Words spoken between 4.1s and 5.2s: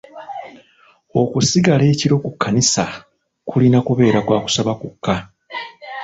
kwa kusaba kwokka.